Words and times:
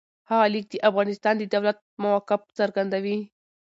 هغه 0.29 0.45
لیک 0.53 0.65
د 0.71 0.75
افغانستان 0.89 1.33
د 1.37 1.43
دولت 1.53 1.77
موقف 2.03 2.41
څرګندوي. 2.59 3.17